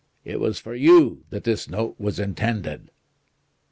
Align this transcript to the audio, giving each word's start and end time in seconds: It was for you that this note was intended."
It 0.25 0.39
was 0.39 0.57
for 0.57 0.73
you 0.73 1.25
that 1.29 1.43
this 1.43 1.69
note 1.69 1.93
was 1.99 2.17
intended." 2.17 2.89